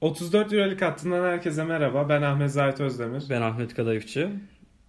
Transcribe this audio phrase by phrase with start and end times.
[0.00, 2.08] 34 Euroleague hattından herkese merhaba.
[2.08, 3.24] Ben Ahmet Zahit Özdemir.
[3.30, 4.30] Ben Ahmet Kadayıfçı.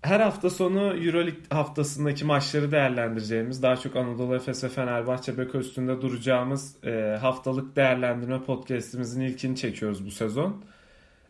[0.02, 6.01] Her hafta sonu Euroleague haftasındaki maçları değerlendireceğimiz, daha çok Anadolu Efes ve Fenerbahçe beko üstünde
[6.01, 10.63] duracağımız e, haftalık değerlendirme podcastimizin ilkini çekiyoruz bu sezon.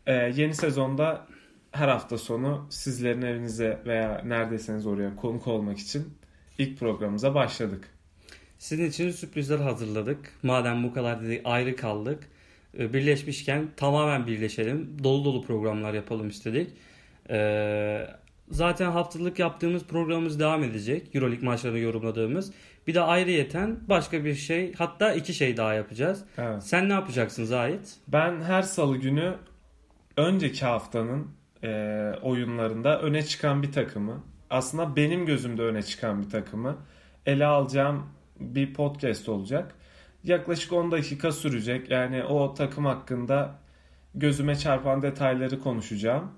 [0.05, 1.27] E, yeni sezonda
[1.71, 6.17] her hafta sonu sizlerin evinize veya neredeyseniz oraya konuk olmak için
[6.57, 7.89] ilk programımıza başladık.
[8.59, 10.33] Sizin için sürprizler hazırladık.
[10.43, 12.23] Madem bu kadar ayrı kaldık.
[12.79, 15.03] E, birleşmişken tamamen birleşelim.
[15.03, 16.69] Dolu dolu programlar yapalım istedik.
[17.29, 18.07] Ee,
[18.49, 21.15] zaten haftalık yaptığımız programımız devam edecek.
[21.15, 22.53] Euroleague maçlarını yorumladığımız.
[22.87, 26.23] Bir de ayrıyeten başka bir şey hatta iki şey daha yapacağız.
[26.37, 26.63] Evet.
[26.63, 27.95] Sen ne yapacaksın Zahit?
[28.07, 29.35] Ben her salı günü
[30.17, 31.27] önceki haftanın
[31.63, 36.77] e, oyunlarında öne çıkan bir takımı aslında benim gözümde öne çıkan bir takımı
[37.25, 39.75] ele alacağım bir podcast olacak.
[40.27, 41.89] Yaklaşık 10 dakika sürecek.
[41.91, 43.55] Yani o takım hakkında
[44.15, 46.31] gözüme çarpan detayları konuşacağım.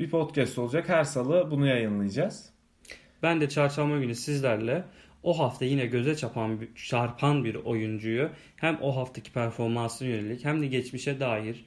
[0.00, 0.88] Bir podcast olacak.
[0.88, 2.50] Her salı bunu yayınlayacağız.
[3.22, 4.84] Ben de çarşamba günü sizlerle
[5.22, 10.66] o hafta yine göze çarpan, çarpan bir oyuncuyu hem o haftaki performansına yönelik hem de
[10.66, 11.64] geçmişe dair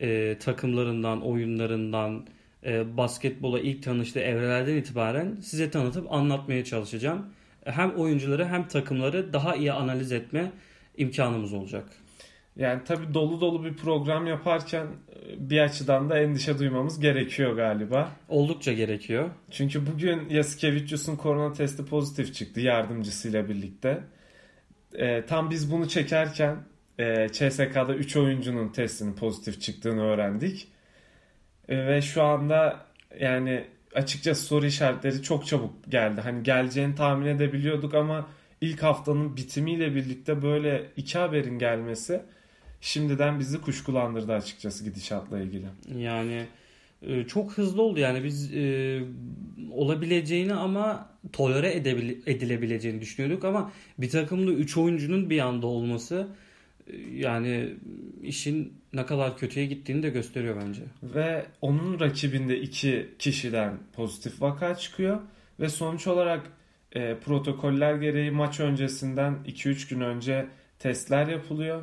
[0.00, 2.26] e, takımlarından, oyunlarından,
[2.64, 7.26] e, basketbola ilk tanıştığı evrelerden itibaren size tanıtıp anlatmaya çalışacağım.
[7.64, 10.52] Hem oyuncuları hem takımları daha iyi analiz etme
[10.98, 11.84] imkanımız olacak.
[12.58, 18.12] Yani tabii dolu dolu bir program yaparken e, bir açıdan da endişe duymamız gerekiyor galiba.
[18.28, 19.30] Oldukça gerekiyor.
[19.50, 24.00] Çünkü bugün Yasikevicius'un korona testi pozitif çıktı yardımcısıyla birlikte.
[24.94, 26.56] E, tam biz bunu çekerken
[26.98, 30.68] e, CSK'da 3 oyuncunun testinin pozitif çıktığını öğrendik.
[31.68, 32.86] E, ve şu anda
[33.20, 36.20] yani açıkçası soru işaretleri çok çabuk geldi.
[36.20, 38.28] Hani geleceğini tahmin edebiliyorduk ama
[38.60, 42.22] ilk haftanın bitimiyle birlikte böyle iki haberin gelmesi
[42.80, 45.66] şimdiden bizi kuşkulandırdı açıkçası gidişatla ilgili.
[45.98, 46.46] Yani
[47.02, 49.00] e, çok hızlı oldu yani biz e,
[49.72, 51.72] olabileceğini ama tolere
[52.26, 56.28] edilebileceğini düşünüyorduk ama bir takımda 3 oyuncunun bir anda olması
[56.86, 57.74] e, yani
[58.22, 60.82] işin ne kadar kötüye gittiğini de gösteriyor bence.
[61.02, 65.20] Ve onun rakibinde iki kişiden pozitif vaka çıkıyor
[65.60, 66.52] ve sonuç olarak
[66.92, 70.46] e, protokoller gereği maç öncesinden 2-3 gün önce
[70.78, 71.82] testler yapılıyor.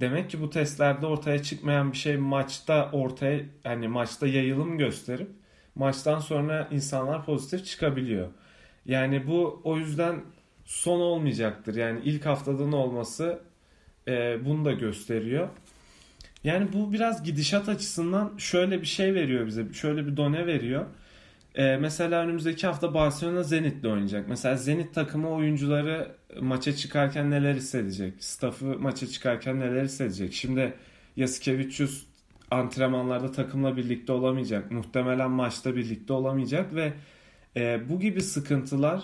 [0.00, 5.28] Demek ki bu testlerde ortaya çıkmayan bir şey maçta ortaya yani maçta yayılım gösterip
[5.74, 8.28] maçtan sonra insanlar pozitif çıkabiliyor.
[8.86, 10.20] Yani bu o yüzden
[10.64, 11.74] son olmayacaktır.
[11.74, 13.42] Yani ilk haftadan olması
[14.08, 15.48] e, bunu da gösteriyor.
[16.44, 19.72] Yani bu biraz gidişat açısından şöyle bir şey veriyor bize.
[19.72, 20.86] Şöyle bir done veriyor.
[21.54, 24.28] Ee, mesela önümüzdeki hafta Barcelona Zenit'le oynayacak.
[24.28, 28.24] Mesela Zenit takımı oyuncuları maça çıkarken neler hissedecek?
[28.24, 30.32] Staff'ı maça çıkarken neler hissedecek?
[30.32, 30.74] Şimdi
[31.16, 32.04] Yasikevicius
[32.50, 34.70] antrenmanlarda takımla birlikte olamayacak.
[34.70, 36.92] Muhtemelen maçta birlikte olamayacak ve
[37.56, 39.02] e, bu gibi sıkıntılar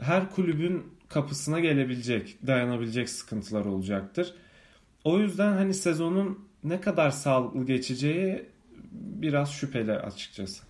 [0.00, 4.34] her kulübün kapısına gelebilecek, dayanabilecek sıkıntılar olacaktır.
[5.04, 8.46] O yüzden hani sezonun ne kadar sağlıklı geçeceği
[8.92, 10.62] biraz şüpheli açıkçası.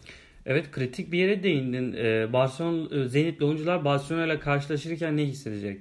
[0.50, 1.92] Evet kritik bir yere değindin.
[1.92, 5.80] Ee, Barcelona e, Zenit'li oyuncular Barcelona ile karşılaşırken ne hissedecek?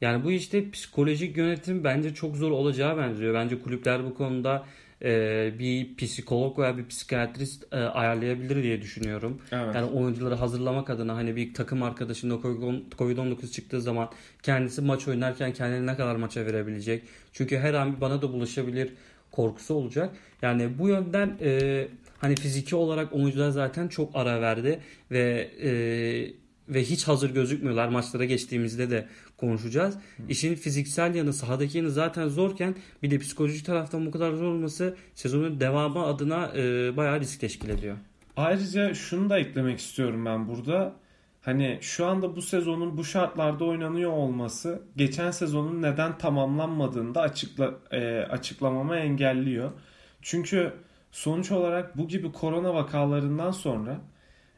[0.00, 3.34] Yani bu işte psikolojik yönetim bence çok zor olacağı benziyor.
[3.34, 4.66] Bence kulüpler bu konuda
[5.02, 9.40] e, bir psikolog veya bir psikiyatrist e, ayarlayabilir diye düşünüyorum.
[9.52, 9.74] Evet.
[9.74, 14.10] Yani oyuncuları hazırlamak adına hani bir takım arkadaşında Covid-19 çıktığı zaman
[14.42, 17.02] kendisi maç oynarken kendini ne kadar maça verebilecek?
[17.32, 18.92] Çünkü her an bana da bulaşabilir
[19.30, 20.16] korkusu olacak.
[20.42, 21.88] Yani bu yönden e,
[22.18, 24.80] hani fiziki olarak oyuncular zaten çok ara verdi
[25.10, 25.70] ve e,
[26.68, 27.88] ve hiç hazır gözükmüyorlar.
[27.88, 29.94] Maçlara geçtiğimizde de konuşacağız.
[29.94, 30.22] Hı.
[30.28, 34.96] İşin fiziksel yanı, sahadaki yanı zaten zorken bir de psikolojik taraftan bu kadar zor olması
[35.14, 37.96] sezonun devamı adına e, bayağı risk teşkil ediyor.
[38.36, 40.92] Ayrıca şunu da eklemek istiyorum ben burada.
[41.42, 47.74] Hani şu anda bu sezonun bu şartlarda oynanıyor olması geçen sezonun neden tamamlanmadığını da açıkla,
[47.90, 49.70] e, açıklamama engelliyor.
[50.22, 50.72] Çünkü
[51.14, 54.00] sonuç olarak bu gibi korona vakalarından sonra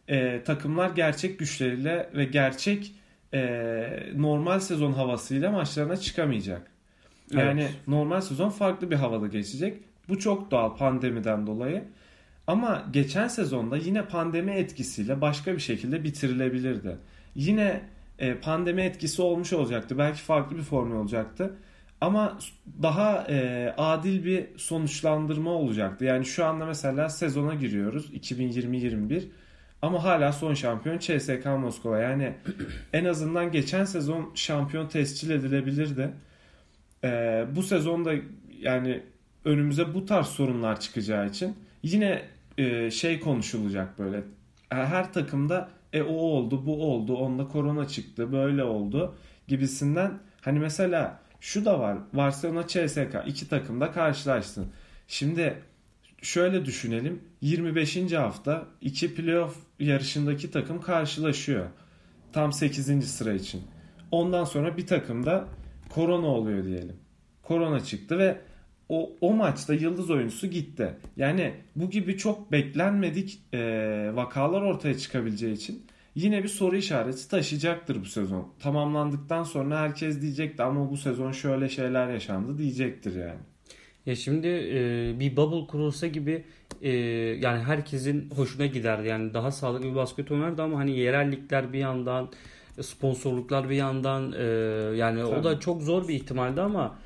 [0.09, 2.95] e, takımlar gerçek güçleriyle ve gerçek
[3.35, 6.71] e, normal sezon havasıyla maçlarına çıkamayacak.
[7.33, 7.75] Yani evet.
[7.87, 9.79] normal sezon farklı bir havada geçecek.
[10.09, 11.85] Bu çok doğal pandemiden dolayı.
[12.47, 16.97] Ama geçen sezonda yine pandemi etkisiyle başka bir şekilde bitirilebilirdi.
[17.35, 17.81] Yine
[18.19, 19.99] e, pandemi etkisi olmuş olacaktı.
[19.99, 21.57] Belki farklı bir formül olacaktı.
[22.01, 22.39] Ama
[22.83, 26.05] daha e, adil bir sonuçlandırma olacaktı.
[26.05, 29.23] Yani şu anda mesela sezona giriyoruz 2020-21
[29.83, 31.99] ama hala son şampiyon CSK Moskova.
[31.99, 32.35] Yani
[32.93, 36.11] en azından geçen sezon şampiyon tescil edilebilirdi.
[37.05, 38.15] E, bu sezonda
[38.61, 39.03] yani
[39.45, 42.23] önümüze bu tarz sorunlar çıkacağı için yine
[42.59, 44.23] e, şey konuşulacak böyle.
[44.69, 49.15] Her takımda e o oldu, bu oldu, onda korona çıktı, böyle oldu
[49.49, 50.19] gibisinden.
[50.41, 51.99] Hani mesela şu da var.
[52.13, 54.67] Barcelona CSK iki takım da karşılaştın.
[55.09, 55.63] Şimdi
[56.23, 57.23] şöyle düşünelim.
[57.41, 58.13] 25.
[58.13, 61.67] hafta iki playoff yarışındaki takım karşılaşıyor.
[62.33, 63.11] Tam 8.
[63.11, 63.63] sıra için.
[64.11, 65.49] Ondan sonra bir takımda
[65.91, 66.97] korona oluyor diyelim.
[67.43, 68.41] Korona çıktı ve
[68.89, 70.95] o, o maçta yıldız oyuncusu gitti.
[71.17, 73.61] Yani bu gibi çok beklenmedik e,
[74.15, 78.49] vakalar ortaya çıkabileceği için yine bir soru işareti taşıyacaktır bu sezon.
[78.61, 83.41] Tamamlandıktan sonra herkes diyecekti ama bu sezon şöyle şeyler yaşandı diyecektir yani.
[84.07, 86.45] Ya şimdi e, bir bubble kurulsa gibi
[86.83, 86.91] e,
[87.41, 89.09] yani herkesin hoşuna giderdi.
[89.09, 92.31] Yani daha sağlıklı bir basket oynardı ama hani yerellikler bir yandan
[92.81, 94.45] sponsorluklar bir yandan e,
[94.97, 95.35] yani Tabii.
[95.35, 96.99] o da çok zor bir ihtimaldi ama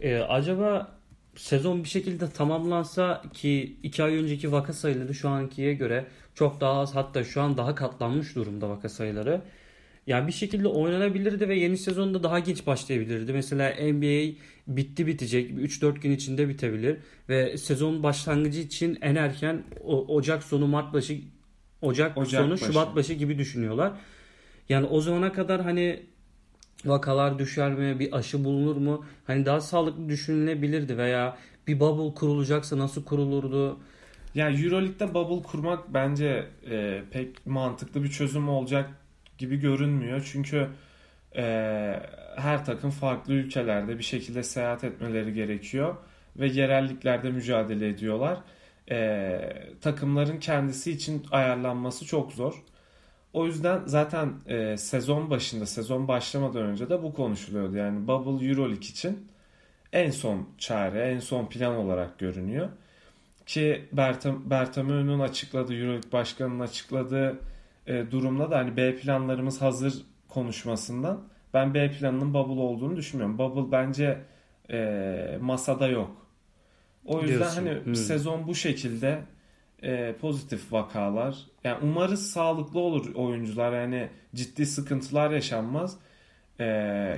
[0.00, 0.97] e, acaba
[1.38, 6.80] sezon bir şekilde tamamlansa ki 2 ay önceki vaka sayıları şu ankiye göre çok daha
[6.80, 9.42] az hatta şu an daha katlanmış durumda vaka sayıları.
[10.06, 13.32] Yani bir şekilde oynanabilirdi ve yeni sezonda daha geç başlayabilirdi.
[13.32, 14.34] Mesela NBA
[14.66, 16.96] bitti bitecek 3-4 gün içinde bitebilir
[17.28, 21.20] ve sezon başlangıcı için en erken Ocak sonu Mart başı
[21.82, 22.64] Ocak, Ocak sonu başı.
[22.64, 23.92] Şubat başı gibi düşünüyorlar.
[24.68, 26.02] Yani o zamana kadar hani
[26.84, 29.04] vakalar düşer mi, bir aşı bulunur mu?
[29.26, 31.36] Hani daha sağlıklı düşünülebilirdi veya
[31.66, 33.78] bir bubble kurulacaksa nasıl kurulurdu?
[34.34, 38.90] Ya Euroleague'de bubble kurmak bence e, pek mantıklı bir çözüm olacak
[39.38, 40.30] gibi görünmüyor.
[40.32, 40.68] Çünkü
[41.36, 41.42] e,
[42.36, 45.96] her takım farklı ülkelerde bir şekilde seyahat etmeleri gerekiyor
[46.36, 48.38] ve yerelliklerde mücadele ediyorlar.
[48.90, 49.40] E,
[49.80, 52.64] takımların kendisi için ayarlanması çok zor.
[53.32, 57.76] O yüzden zaten e, sezon başında, sezon başlamadan önce de bu konuşuluyordu.
[57.76, 59.28] Yani Bubble Euroleague için
[59.92, 62.68] en son çare, en son plan olarak görünüyor.
[63.46, 67.38] Ki Bertam, Bertomeu'nun açıkladığı, Euroleague Başkanı'nın açıkladığı
[67.86, 69.94] e, durumda da hani B planlarımız hazır
[70.28, 71.20] konuşmasından
[71.54, 73.38] ben B planının Bubble olduğunu düşünmüyorum.
[73.38, 74.18] Bubble bence
[74.70, 76.26] e, masada yok.
[77.04, 77.66] O yüzden Diyorsun.
[77.66, 77.94] hani hmm.
[77.94, 79.22] sezon bu şekilde
[79.82, 81.36] e, pozitif vakalar.
[81.64, 83.72] Yani umarız sağlıklı olur oyuncular.
[83.72, 85.98] Yani ciddi sıkıntılar yaşanmaz.
[86.58, 86.64] E,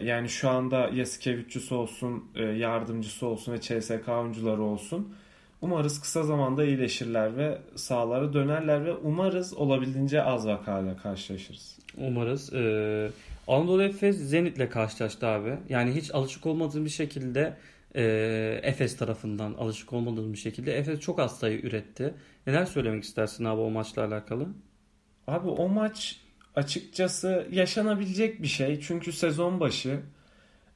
[0.05, 5.15] yani şu anda Yasikevicius olsun, e, yardımcısı olsun ve CSK oyuncuları olsun.
[5.63, 11.79] Umarız kısa zamanda iyileşirler ve sahalara dönerler ve umarız olabildiğince az vakayla karşılaşırız.
[11.99, 12.53] Umarız.
[12.53, 13.11] Ee,
[13.49, 15.55] Anadolu Efes Zenit'le karşılaştı abi.
[15.69, 17.57] Yani hiç alışık olmadığım bir şekilde
[17.95, 22.15] e, Efes tarafından alışık olmadığım bir şekilde Efes çok az sayı üretti.
[22.47, 24.49] Neler söylemek istersin abi o maçla alakalı?
[25.27, 26.21] Abi o maç
[26.55, 28.81] açıkçası yaşanabilecek bir şey.
[28.81, 30.01] Çünkü sezon başı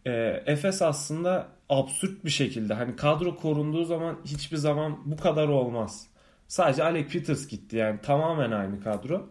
[0.07, 0.13] e,
[0.47, 6.07] Efes aslında absürt bir şekilde hani kadro korunduğu zaman hiçbir zaman bu kadar olmaz.
[6.49, 9.29] Sadece Alec Peters gitti yani tamamen aynı kadro.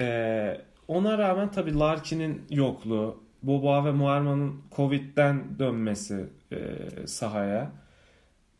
[0.00, 7.72] E, ona rağmen tabii Larkin'in yokluğu, Boba ve Muarman'ın Covid'den dönmesi e, sahaya.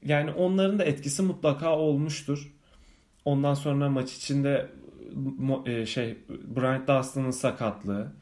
[0.04, 2.52] Yani onların da etkisi mutlaka olmuştur.
[3.24, 4.70] Ondan sonra maç içinde
[5.66, 8.12] e, şey Bryant Dustin'ın sakatlığı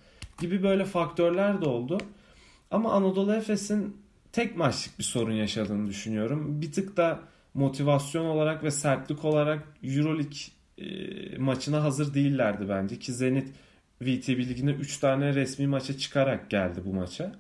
[0.40, 1.98] gibi böyle faktörler de oldu.
[2.70, 3.96] Ama Anadolu Efes'in
[4.32, 6.62] tek maçlık bir sorun yaşadığını düşünüyorum.
[6.62, 7.20] Bir tık da
[7.54, 10.38] motivasyon olarak ve sertlik olarak Euroleague
[10.78, 13.48] e, maçına hazır değillerdi bence ki Zenit
[14.02, 17.32] VTB liginde 3 tane resmi maça çıkarak geldi bu maça.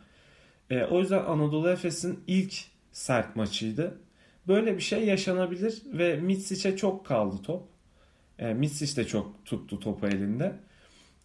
[0.70, 2.54] E, o yüzden Anadolu Efes'in ilk
[2.92, 3.98] sert maçıydı.
[4.48, 7.62] Böyle bir şey yaşanabilir ve Mitsic'e çok kaldı top.
[8.38, 10.52] E, Mitsic de çok tuttu topu elinde.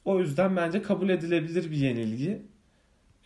[0.06, 2.42] O yüzden bence kabul edilebilir bir yenilgi.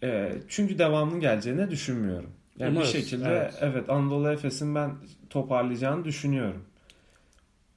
[0.04, 2.30] E, çünkü devamının geleceğini düşünmüyorum.
[2.60, 3.58] Yani Umarız, bir şekilde evet.
[3.62, 4.92] evet Anadolu Efes'in ben
[5.30, 6.66] toparlayacağını düşünüyorum.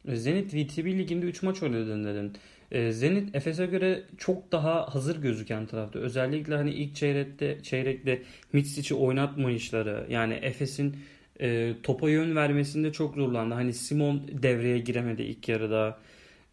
[0.09, 2.37] Zenit VTB liginde 3 maç oynadın dedin.
[2.71, 5.99] E, Zenit Efes'e göre çok daha hazır gözüken tarafta.
[5.99, 10.97] Özellikle hani ilk çeyrekte çeyrekte Mitsic'i oynatmayışları yani Efes'in
[11.41, 13.55] e, topa yön vermesinde çok zorlandı.
[13.55, 15.99] Hani Simon devreye giremedi ilk yarıda.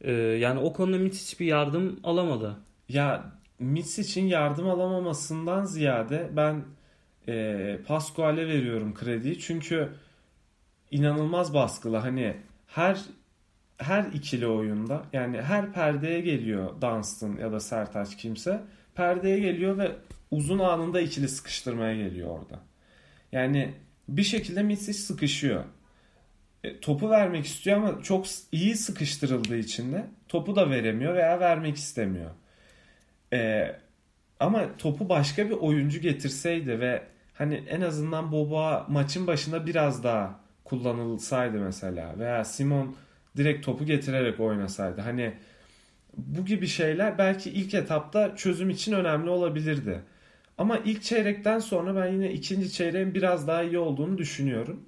[0.02, 2.56] E, yani o konuda Mitsic bir yardım alamadı.
[2.90, 6.64] Ya Mitsic'in yardım alamamasından ziyade ben
[7.28, 9.40] e, Pascual'e veriyorum krediyi.
[9.40, 9.90] Çünkü
[10.92, 11.98] inanılmaz baskılı.
[11.98, 12.36] Hani
[12.68, 13.00] her
[13.80, 18.62] her ikili oyunda yani her perdeye geliyor Dunstan ya da Sertaç kimse
[18.96, 19.92] perdeye geliyor ve
[20.32, 22.60] uzun anında ikili sıkıştırmaya geliyor orada.
[23.32, 23.74] Yani
[24.08, 25.64] bir şekilde Mitsic sıkışıyor.
[26.64, 31.76] E, topu vermek istiyor ama çok iyi sıkıştırıldığı için de topu da veremiyor veya vermek
[31.76, 32.32] istemiyor.
[33.34, 33.72] E,
[34.40, 40.40] ama topu başka bir oyuncu getirseydi ve hani en azından Boba maçın başında biraz daha
[40.64, 42.96] kullanılsaydı mesela veya Simon
[43.38, 45.34] direkt topu getirerek oynasaydı hani
[46.18, 50.02] bu gibi şeyler belki ilk etapta çözüm için önemli olabilirdi.
[50.58, 54.86] Ama ilk çeyrekten sonra ben yine ikinci çeyreğin biraz daha iyi olduğunu düşünüyorum.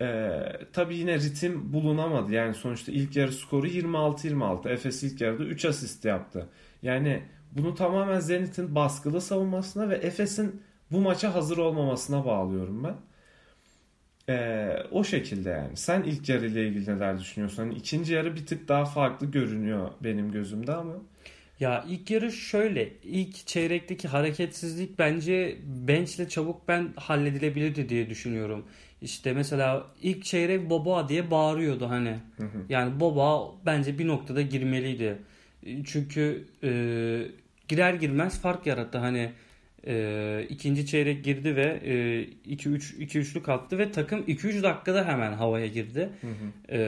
[0.00, 2.32] Ee, tabii yine ritim bulunamadı.
[2.32, 4.68] Yani sonuçta ilk yarı skoru 26-26.
[4.68, 6.46] Efes ilk yarıda 3 asist yaptı.
[6.82, 10.62] Yani bunu tamamen Zenit'in baskılı savunmasına ve Efes'in
[10.92, 12.94] bu maça hazır olmamasına bağlıyorum ben.
[14.30, 15.76] Ee, o şekilde yani.
[15.76, 17.62] Sen ilk yarı ile ilgili neler düşünüyorsun?
[17.62, 20.92] Hani ikinci yarı bir tık daha farklı görünüyor benim gözümde ama.
[21.60, 22.88] Ya ilk yarı şöyle.
[23.02, 28.64] ilk çeyrekteki hareketsizlik bence bench'le çabuk ben halledilebilirdi diye düşünüyorum.
[29.02, 32.16] İşte mesela ilk çeyrek Boba diye bağırıyordu hani.
[32.36, 32.58] Hı hı.
[32.68, 35.18] Yani Boba bence bir noktada girmeliydi.
[35.84, 36.70] Çünkü e,
[37.68, 38.98] girer girmez fark yarattı.
[38.98, 39.32] Hani
[39.86, 41.80] e, ikinci çeyrek girdi ve
[42.46, 46.08] 2-3 e, 2-3'lük attı ve takım 2-3 dakikada hemen havaya girdi.
[46.20, 46.76] Hı hı.
[46.76, 46.78] E,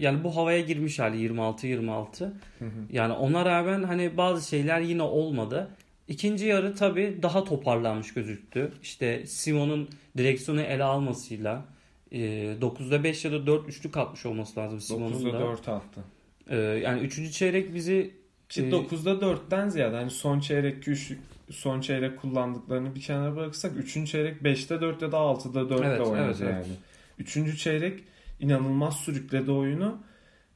[0.00, 2.20] yani bu havaya girmiş hali 26-26.
[2.20, 2.70] Hı hı.
[2.92, 5.70] Yani ona rağmen hani bazı şeyler yine olmadı.
[6.08, 8.72] İkinci yarı tabii daha toparlanmış gözüktü.
[8.82, 11.64] İşte Simon'un direksiyonu ele almasıyla
[12.12, 12.18] e,
[12.60, 15.40] 9'da 5 ya da 4 üçlük atmış olması lazım Simon'un 9'da da.
[15.40, 16.00] 4 attı.
[16.48, 18.10] E, yani üçüncü çeyrek bizi
[18.56, 21.18] e, 9'da 4'ten ziyade hani son çeyrek üçlük
[21.50, 24.10] son çeyrek kullandıklarını bir kenara bırakırsak 3.
[24.10, 26.66] çeyrek 5'te 4 ya da 6'da 4 Evet, oynadı evet, evet.
[26.66, 27.46] yani.
[27.48, 27.58] 3.
[27.58, 28.04] çeyrek
[28.40, 29.98] inanılmaz sürükledi oyunu.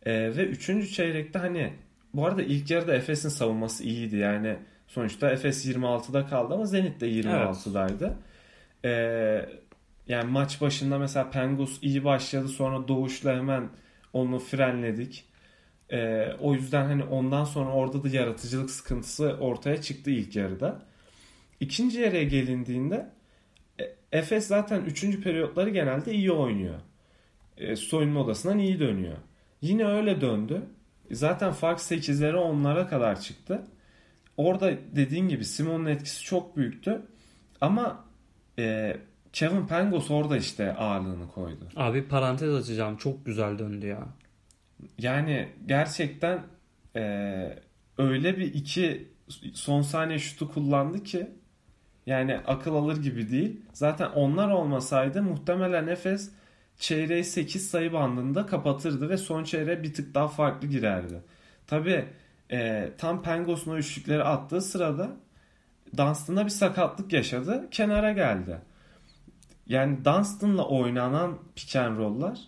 [0.06, 0.92] Ee, ve 3.
[0.94, 1.72] çeyrekte hani
[2.14, 4.16] bu arada ilk yarıda Efes'in savunması iyiydi.
[4.16, 4.56] Yani
[4.88, 8.12] sonuçta Efes 26'da kaldı ama Zenit de 26'daydı.
[8.84, 9.46] Ee,
[10.08, 13.68] yani maç başında mesela Pengus iyi başladı sonra Doğuş'la hemen
[14.12, 15.24] onu frenledik.
[15.92, 20.82] Ee, o yüzden hani ondan sonra orada da yaratıcılık sıkıntısı ortaya çıktı ilk yarıda.
[21.60, 23.10] İkinci yarıya gelindiğinde
[23.80, 26.74] e, Efes zaten üçüncü periyotları genelde iyi oynuyor.
[27.56, 29.16] E, soyunma odasından iyi dönüyor.
[29.62, 30.62] Yine öyle döndü.
[31.10, 33.62] Zaten fark 8'lere 10'lara kadar çıktı.
[34.36, 37.02] Orada dediğin gibi Simon'un etkisi çok büyüktü.
[37.60, 38.04] Ama
[38.58, 38.96] e,
[39.32, 41.68] Kevin Pangos orada işte ağırlığını koydu.
[41.76, 42.96] abi parantez açacağım.
[42.96, 44.06] Çok güzel döndü ya.
[44.98, 46.42] Yani gerçekten
[46.96, 47.02] e,
[47.98, 49.08] öyle bir iki
[49.54, 51.30] son saniye şutu kullandı ki
[52.06, 53.60] yani akıl alır gibi değil.
[53.72, 56.30] Zaten onlar olmasaydı muhtemelen Efes
[56.78, 61.22] çeyreği 8 sayı bandında kapatırdı ve son çeyreğe bir tık daha farklı girerdi.
[61.66, 62.04] Tabi
[62.98, 65.16] tam Pengos'un o üçlükleri attığı sırada
[65.96, 67.68] Dunstan'da bir sakatlık yaşadı.
[67.70, 68.58] Kenara geldi.
[69.66, 72.38] Yani Dunstan'la oynanan pick and roll'lar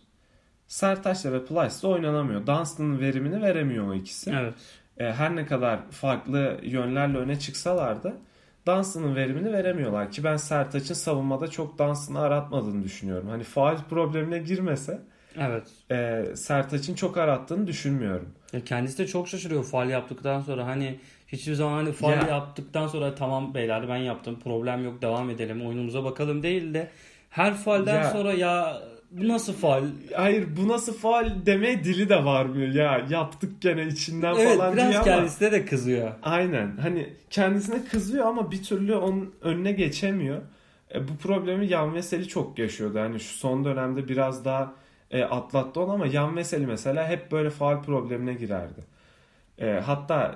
[0.67, 2.47] Sertaç'la ve Plyce'la oynanamıyor.
[2.47, 4.31] Dunstan'ın verimini veremiyor o ikisi.
[4.41, 4.55] Evet.
[4.99, 8.13] E, her ne kadar farklı yönlerle öne çıksalar da
[8.67, 13.29] Dunstan'ın verimini veremiyorlar ki ben Sertaç'ın savunmada çok Dunstan'ı aratmadığını düşünüyorum.
[13.29, 15.01] Hani faal problemine girmese
[15.39, 15.67] Evet.
[15.91, 18.29] e, Sertaç'ın çok arattığını düşünmüyorum.
[18.53, 20.67] Ya kendisi de çok şaşırıyor faal yaptıktan sonra.
[20.67, 22.27] Hani hiçbir zaman hani faal Ya.
[22.29, 26.91] yaptıktan sonra tamam beyler ben yaptım problem yok devam edelim oyunumuza bakalım değil de
[27.31, 28.11] her faalden Ya.
[28.11, 28.77] sonra ya
[29.11, 29.85] bu nasıl faal?
[30.17, 32.69] Hayır bu nasıl faal demeye dili de varmıyor.
[32.75, 35.05] Ya yaptık gene içinden Evet falan biraz diyor ama.
[35.05, 36.13] kendisine de kızıyor.
[36.23, 36.77] Aynen.
[36.77, 40.43] Hani kendisine kızıyor ama bir türlü onun önüne geçemiyor.
[40.95, 42.99] E, bu problemi Yan Veseli çok yaşıyordu.
[42.99, 44.73] Hani şu son dönemde biraz daha
[45.11, 48.81] e, atlattı onu ama Yan Veseli mesela hep böyle faal problemine girerdi.
[49.59, 50.35] E, hatta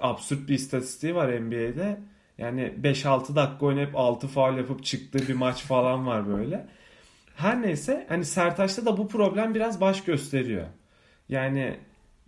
[0.00, 2.00] absürt bir istatistiği var NBA'de.
[2.38, 6.66] Yani 5-6 dakika oynayıp 6 faal yapıp çıktığı bir maç falan var böyle.
[7.34, 10.66] Her neyse hani Sertaç'ta da bu problem biraz baş gösteriyor.
[11.28, 11.76] Yani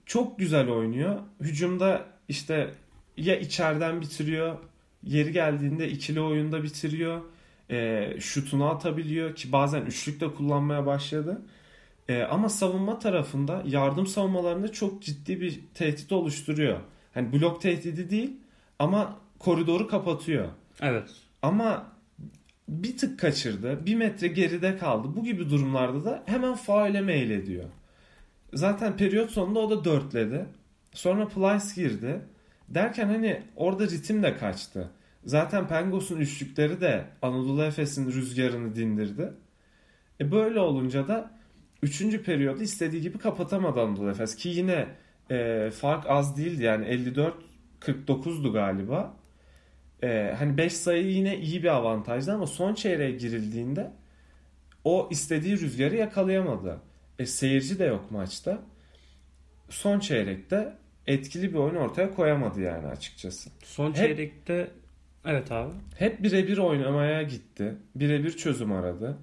[0.06, 1.20] çok güzel oynuyor.
[1.40, 2.70] Hücumda işte
[3.16, 4.56] ya içeriden bitiriyor,
[5.02, 7.20] yeri geldiğinde ikili oyunda bitiriyor.
[7.70, 11.42] E, şutunu atabiliyor ki bazen üçlük de kullanmaya başladı.
[12.08, 16.80] E, ama savunma tarafında yardım savunmalarında çok ciddi bir tehdit oluşturuyor.
[17.14, 18.36] Hani blok tehdidi değil
[18.78, 20.48] ama koridoru kapatıyor.
[20.80, 21.10] Evet.
[21.42, 21.95] Ama
[22.68, 23.86] bir tık kaçırdı.
[23.86, 25.08] Bir metre geride kaldı.
[25.16, 27.64] Bu gibi durumlarda da hemen faule meylediyor.
[28.54, 30.46] Zaten periyot sonunda o da dörtledi.
[30.92, 32.20] Sonra Plyce girdi.
[32.68, 34.90] Derken hani orada ritim de kaçtı.
[35.24, 39.32] Zaten Pengos'un üçlükleri de Anadolu Efes'in rüzgarını dindirdi.
[40.20, 41.30] E böyle olunca da
[41.82, 42.22] 3.
[42.22, 44.36] periyodu istediği gibi kapatamadı Anadolu Efes.
[44.36, 44.88] Ki yine
[45.30, 46.86] e, fark az değildi yani
[47.80, 49.16] 54-49'du galiba.
[50.02, 53.90] E, hani 5 sayı yine iyi bir avantajdı ama son çeyreğe girildiğinde
[54.84, 56.80] o istediği rüzgarı yakalayamadı.
[57.18, 58.58] E, seyirci de yok maçta.
[59.68, 60.72] Son çeyrekte
[61.06, 63.50] etkili bir oyun ortaya koyamadı yani açıkçası.
[63.64, 64.70] Son Hep- çeyrekte
[65.24, 65.72] evet abi.
[65.98, 67.74] Hep birebir oynamaya gitti.
[67.94, 69.18] Birebir çözüm aradı.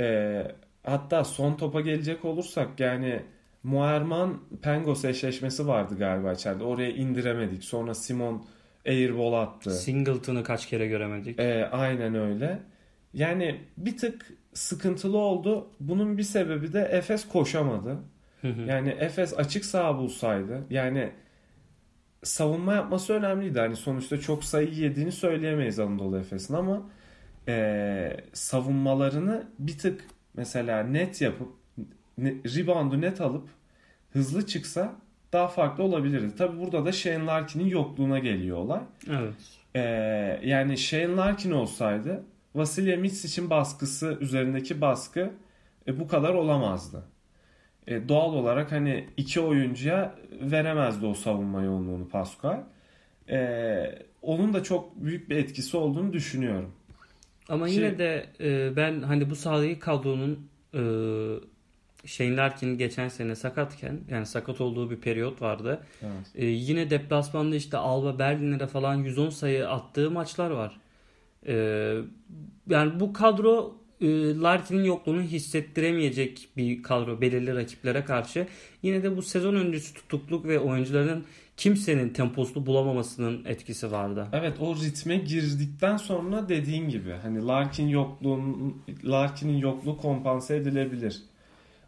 [0.00, 0.52] Ee,
[0.82, 3.22] hatta son topa gelecek olursak yani
[3.62, 6.64] Muerman Pengos eşleşmesi vardı galiba içeride.
[6.64, 7.64] Oraya indiremedik.
[7.64, 8.46] Sonra Simon
[8.86, 9.70] airball attı.
[9.70, 11.40] Singleton'ı kaç kere göremedik.
[11.40, 12.58] E, aynen öyle.
[13.14, 15.70] Yani bir tık sıkıntılı oldu.
[15.80, 17.98] Bunun bir sebebi de Efes koşamadı.
[18.66, 21.10] Yani Efes açık saha bulsaydı yani
[22.22, 23.60] savunma yapması önemliydi.
[23.60, 26.90] Hani sonuçta çok sayı yediğini söyleyemeyiz Anadolu Efes'in ama
[27.48, 30.04] e, savunmalarını bir tık
[30.36, 31.48] mesela net yapıp
[32.18, 33.48] ne, reboundu net alıp
[34.12, 34.96] hızlı çıksa
[35.34, 36.36] daha farklı olabilirdi.
[36.36, 38.80] Tabi burada da Shane Larkin'in yokluğuna geliyor olay.
[39.10, 39.34] Evet.
[39.74, 39.80] E,
[40.44, 42.22] yani Shane Larkin olsaydı
[42.54, 45.30] Vasilya Mitsic'in baskısı üzerindeki baskı
[45.88, 47.02] e, bu kadar olamazdı.
[47.86, 52.60] E, doğal olarak hani iki oyuncuya veremezdi o savunma yoğunluğunu Pascal.
[53.30, 56.72] E, onun da çok büyük bir etkisi olduğunu düşünüyorum.
[57.48, 60.80] Ama Şey- yine de e, ben hani bu sahadaki kadronun e,
[62.06, 65.80] Shane Larkin'in geçen sene sakatken yani sakat olduğu bir periyot vardı.
[66.02, 66.26] Evet.
[66.34, 70.80] E, yine deplasmanda işte Alba Berlin'e falan 110 sayı attığı maçlar var.
[71.46, 71.54] E,
[72.70, 74.06] yani bu kadro e,
[74.40, 78.46] Larkin'in yokluğunu hissettiremeyecek bir kadro belirli rakiplere karşı.
[78.82, 81.24] Yine de bu sezon öncesi tutukluk ve oyuncuların
[81.56, 84.28] kimsenin temposunu bulamamasının etkisi vardı.
[84.32, 91.22] Evet o ritme girdikten sonra dediğin gibi hani Larkin yokluğun Larkin'in yokluğu kompanse edilebilir.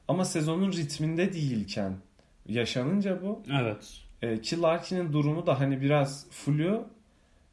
[0.09, 1.93] Ama sezonun ritminde değilken
[2.49, 4.01] yaşanınca bu Evet.
[4.23, 6.89] e, ki Larkin'in durumu da hani biraz flu.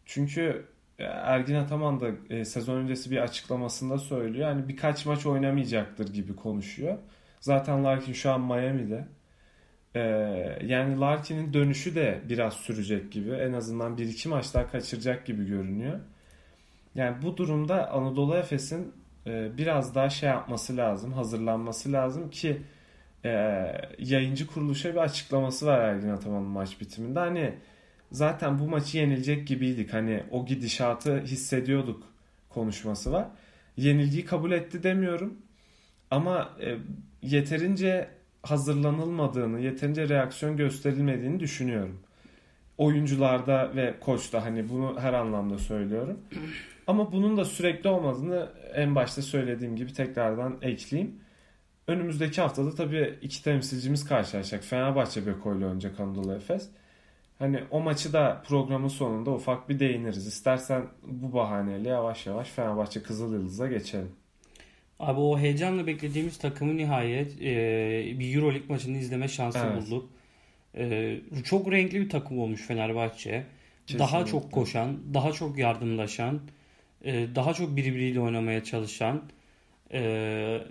[0.05, 0.65] Çünkü
[0.99, 4.49] e, Ergin Ataman da e, sezon öncesi bir açıklamasında söylüyor.
[4.49, 6.97] Hani birkaç maç oynamayacaktır gibi konuşuyor.
[7.39, 9.07] Zaten Larkin şu an Miami'de.
[9.95, 9.99] E,
[10.65, 13.31] yani Larkin'in dönüşü de biraz sürecek gibi.
[13.31, 15.99] En azından 1-2 maç daha kaçıracak gibi görünüyor.
[16.95, 18.93] Yani bu durumda Anadolu Efes'in
[19.25, 22.61] biraz daha şey yapması lazım, hazırlanması lazım ki
[23.25, 23.29] e,
[23.99, 27.19] yayıncı kuruluşa bir açıklaması var Ergin Ataman'ın maç bitiminde.
[27.19, 27.53] Hani
[28.11, 29.93] zaten bu maçı yenilecek gibiydik.
[29.93, 32.03] Hani o gidişatı hissediyorduk
[32.49, 33.27] konuşması var.
[33.77, 35.37] Yenilgiyi kabul etti demiyorum.
[36.11, 36.77] Ama e,
[37.21, 38.09] yeterince
[38.43, 41.99] hazırlanılmadığını, yeterince reaksiyon gösterilmediğini düşünüyorum.
[42.77, 46.19] Oyuncularda ve koçta hani bunu her anlamda söylüyorum.
[46.87, 51.15] Ama bunun da sürekli olmadığını en başta söylediğim gibi tekrardan ekleyeyim.
[51.87, 54.63] Önümüzdeki haftada tabii iki temsilcimiz karşılaşacak.
[54.63, 56.69] Fenerbahçe Beko ile oynayacak Anadolu Efes.
[57.39, 60.27] Hani o maçı da programın sonunda ufak bir değiniriz.
[60.27, 64.11] İstersen bu bahaneyle yavaş yavaş Fenerbahçe Kızıl Yıldız'a geçelim.
[64.99, 69.81] Abi o heyecanla beklediğimiz takımı nihayet e, bir Euroleague maçını izleme şansı Evet.
[69.81, 70.09] bulduk.
[70.77, 73.43] E, çok renkli bir takım olmuş Fenerbahçe.
[73.99, 74.31] Daha Kesinlikle.
[74.31, 76.39] çok koşan, daha çok yardımlaşan,
[77.03, 79.21] e, daha çok birbiriyle oynamaya çalışan.
[79.93, 80.01] e,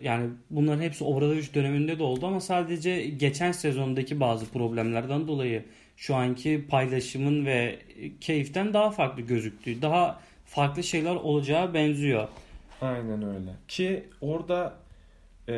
[0.02, 5.64] yani bunların hepsi Obradoviç döneminde de oldu ama sadece geçen sezondaki bazı problemlerden dolayı
[5.96, 7.78] şu anki paylaşımın ve
[8.20, 9.82] keyiften daha farklı gözüktü.
[9.82, 12.28] Daha farklı şeyler olacağı benziyor.
[12.80, 13.50] Aynen öyle.
[13.68, 14.74] Ki orada
[15.48, 15.54] e,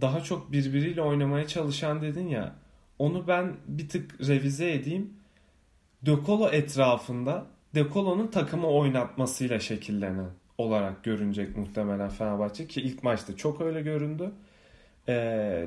[0.00, 2.54] daha çok birbiriyle oynamaya çalışan dedin ya
[2.98, 5.14] onu ben bir tık revize edeyim.
[6.02, 13.36] De Colo etrafında De Colo'nun takımı oynatmasıyla şekillenen olarak görünecek muhtemelen Fenerbahçe ki ilk maçta
[13.36, 14.32] çok öyle göründü.
[15.08, 15.12] E,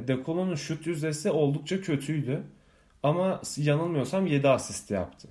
[0.08, 2.44] De Colo'nun şut yüzdesi oldukça kötüydü.
[3.04, 5.28] Ama yanılmıyorsam 7 asist yaptı.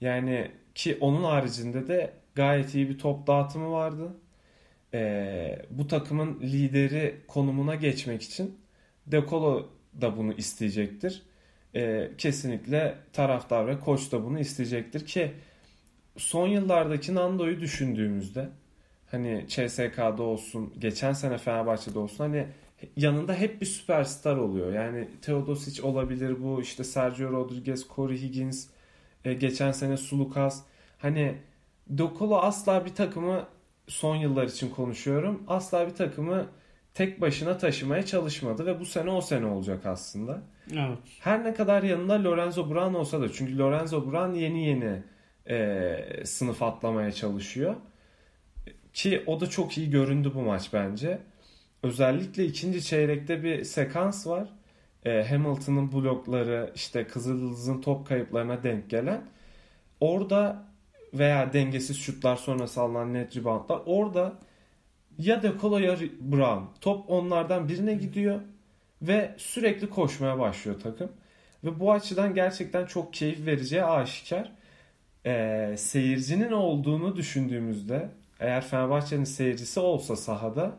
[0.00, 4.16] Yani ki onun haricinde de gayet iyi bir top dağıtımı vardı.
[4.94, 8.58] Ee, bu takımın lideri konumuna geçmek için
[9.06, 9.68] De Colo
[10.00, 11.22] da bunu isteyecektir.
[11.74, 15.32] Ee, kesinlikle taraftar ve koç da bunu isteyecektir ki
[16.16, 18.48] son yıllardaki Nando'yu düşündüğümüzde
[19.10, 22.46] hani CSK'da olsun, geçen sene Fenerbahçe'de olsun hani
[22.96, 24.72] yanında hep bir süperstar oluyor.
[24.72, 28.66] Yani Teodosic olabilir bu, işte Sergio Rodriguez, Corey Higgins,
[29.24, 30.62] e, geçen sene Sulukas.
[30.98, 31.34] Hani
[31.98, 33.46] Dokolo asla bir takımı
[33.88, 35.42] son yıllar için konuşuyorum.
[35.48, 36.46] Asla bir takımı
[36.94, 40.42] tek başına taşımaya çalışmadı ve bu sene o sene olacak aslında.
[40.72, 40.98] Evet.
[41.20, 45.02] Her ne kadar yanında Lorenzo Brown olsa da çünkü Lorenzo Brown yeni yeni
[45.50, 47.76] e, sınıf atlamaya çalışıyor.
[48.92, 51.18] Ki o da çok iyi göründü bu maç bence.
[51.82, 54.48] Özellikle ikinci çeyrekte bir sekans var.
[55.04, 59.22] E, Hamilton'ın blokları işte Kızıldız'ın top kayıplarına denk gelen.
[60.00, 60.64] Orada
[61.14, 63.80] veya dengesiz şutlar sonrası alınan net reboundlar.
[63.86, 64.38] Orada
[65.18, 66.64] ya De Colo ya Brown.
[66.80, 68.40] Top onlardan birine gidiyor
[69.02, 71.12] ve sürekli koşmaya başlıyor takım.
[71.64, 74.52] Ve bu açıdan gerçekten çok keyif vereceği aşikar.
[75.26, 78.10] Ee, seyircinin olduğunu düşündüğümüzde
[78.40, 80.76] eğer Fenerbahçe'nin seyircisi olsa sahada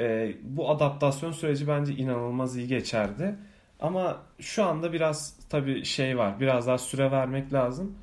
[0.00, 3.34] e, bu adaptasyon süreci bence inanılmaz iyi geçerdi.
[3.80, 6.40] Ama şu anda biraz tabii şey var.
[6.40, 7.98] Biraz daha süre vermek lazım.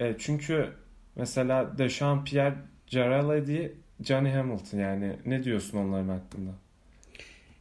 [0.00, 0.72] E, çünkü
[1.16, 2.54] mesela Dechampierre,
[2.86, 6.50] Girardi, Johnny Hamilton yani ne diyorsun onların hakkında?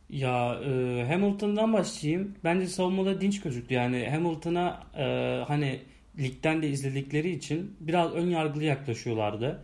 [0.10, 2.36] Ya e, Hamilton'dan başlayayım.
[2.44, 3.74] Bence savunmada dinç gözüktü.
[3.74, 5.04] Yani Hamilton'a e,
[5.48, 5.80] hani
[6.20, 9.64] ligden de izledikleri için biraz ön yargılı yaklaşıyorlardı.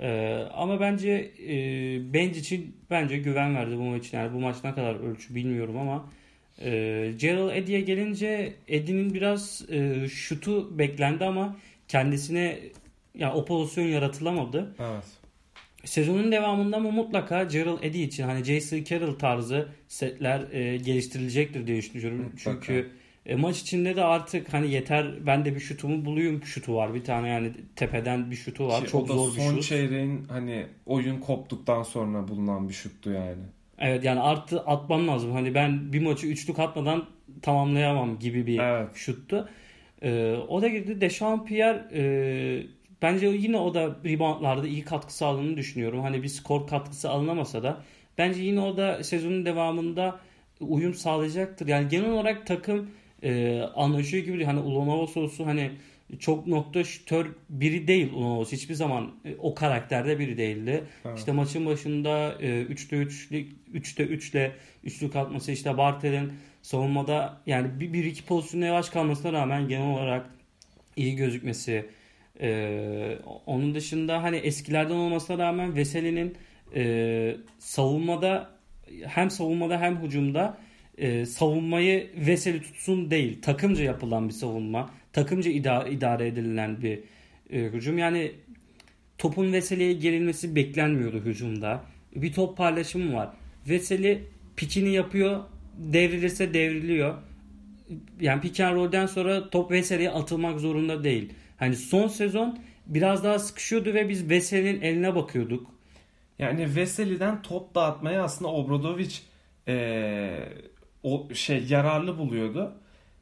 [0.00, 1.54] E, ama bence e,
[2.12, 4.12] Bench için bence güven verdi bu maç.
[4.12, 6.10] Yani bu maç ne kadar ölçü bilmiyorum ama
[6.62, 6.70] e,
[7.18, 11.56] Gerald Eddy'ye gelince Eddy'nin biraz e, şutu beklendi ama
[11.88, 12.58] kendisine
[13.14, 14.74] yani o pozisyon yaratılamadı.
[14.78, 15.04] Evet.
[15.84, 21.76] Sezonun devamında ama mutlaka Gerald Eddy için hani Jason Carroll tarzı setler e, geliştirilecektir diye
[21.76, 22.18] düşünüyorum.
[22.18, 22.40] Mutlaka.
[22.44, 22.90] Çünkü
[23.28, 26.94] e, maç içinde de artık hani yeter ben de bir şutumu bulayım şutu var.
[26.94, 28.84] Bir tane yani tepeden bir şutu var.
[28.84, 29.62] Ki Çok zor bir son şut.
[29.62, 33.42] çeyreğin hani oyun koptuktan sonra bulunan bir şuttu yani.
[33.78, 35.32] Evet yani artı atmam lazım.
[35.32, 37.04] Hani ben bir maçı üçlük atmadan
[37.42, 38.88] tamamlayamam gibi bir Evet.
[38.94, 39.48] şuttu.
[40.02, 41.00] Ee, o da girdi.
[41.00, 42.02] Dechampierre e,
[43.02, 46.00] bence yine o da reboundlarda iyi katkı sağladığını düşünüyorum.
[46.00, 47.82] Hani bir skor katkısı alınamasa da
[48.18, 50.20] bence yine o da sezonun devamında
[50.60, 51.66] uyum sağlayacaktır.
[51.66, 52.90] Yani genel olarak takım
[53.22, 54.46] e, anlaşıyor gibi değil.
[54.46, 55.70] Hani Ulanovas olsun hani
[56.18, 58.52] çok nokta şütör biri değil Ulanovas.
[58.52, 60.84] Hiçbir zaman e, o karakterde biri değildi.
[61.04, 61.18] Evet.
[61.18, 63.30] İşte maçın başında e, 3'te 3
[63.74, 64.52] 3'te 3 ile
[64.84, 70.30] üçlük atması işte Bartel'in savunmada yani bir, bir iki pozisyonda yavaş kalmasına rağmen genel olarak
[70.96, 71.86] iyi gözükmesi
[72.40, 76.36] e, onun dışında hani eskilerden olmasına rağmen Veseli'nin
[76.74, 78.50] e, savunmada
[79.04, 80.58] hem savunmada hem hücumda
[80.98, 86.98] e, savunmayı Veseli tutsun değil takımca yapılan bir savunma takımca ida- idare edilen bir
[87.50, 88.32] e, hücum yani
[89.18, 91.84] topun Veseli'ye gerilmesi beklenmiyordu hücumda.
[92.16, 93.28] Bir top paylaşımı var.
[93.68, 94.24] Veseli
[94.56, 95.40] pikini yapıyor.
[95.78, 97.14] Devrilirse devriliyor.
[98.20, 101.32] Yani pick and roll'den sonra top Veseli'ye atılmak zorunda değil.
[101.56, 105.70] Hani son sezon biraz daha sıkışıyordu ve biz Veseli'nin eline bakıyorduk.
[106.38, 109.14] Yani Veseli'den top dağıtmayı aslında Obradovic
[109.66, 110.48] eee,
[111.02, 112.72] o şey yararlı buluyordu